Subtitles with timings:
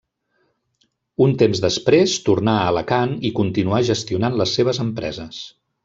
[1.25, 5.45] Un temps després tornà a Alacant i continuà gestionant les seves empreses.